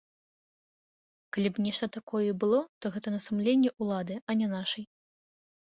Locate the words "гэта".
2.97-3.07